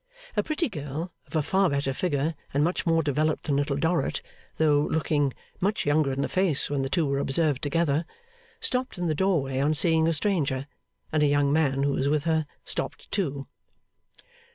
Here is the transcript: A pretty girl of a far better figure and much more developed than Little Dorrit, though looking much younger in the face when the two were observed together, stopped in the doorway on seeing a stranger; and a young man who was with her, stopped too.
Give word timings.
A 0.35 0.41
pretty 0.41 0.67
girl 0.67 1.13
of 1.27 1.35
a 1.35 1.43
far 1.43 1.69
better 1.69 1.93
figure 1.93 2.33
and 2.55 2.63
much 2.63 2.87
more 2.87 3.03
developed 3.03 3.43
than 3.43 3.55
Little 3.55 3.77
Dorrit, 3.77 4.19
though 4.57 4.81
looking 4.89 5.31
much 5.59 5.85
younger 5.85 6.11
in 6.11 6.21
the 6.23 6.27
face 6.27 6.71
when 6.71 6.81
the 6.81 6.89
two 6.89 7.05
were 7.05 7.19
observed 7.19 7.61
together, 7.61 8.05
stopped 8.59 8.97
in 8.97 9.05
the 9.05 9.13
doorway 9.13 9.59
on 9.59 9.75
seeing 9.75 10.07
a 10.07 10.13
stranger; 10.13 10.65
and 11.11 11.21
a 11.21 11.27
young 11.27 11.53
man 11.53 11.83
who 11.83 11.91
was 11.93 12.09
with 12.09 12.23
her, 12.23 12.47
stopped 12.65 13.11
too. 13.11 13.45